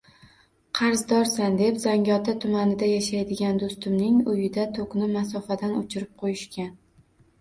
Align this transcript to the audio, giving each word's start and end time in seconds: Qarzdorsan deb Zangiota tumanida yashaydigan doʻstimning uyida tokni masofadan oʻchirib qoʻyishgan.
Qarzdorsan 0.77 1.57
deb 1.59 1.75
Zangiota 1.83 2.35
tumanida 2.45 2.89
yashaydigan 2.93 3.61
doʻstimning 3.65 4.17
uyida 4.33 4.67
tokni 4.79 5.11
masofadan 5.19 5.77
oʻchirib 5.83 6.11
qoʻyishgan. 6.25 6.75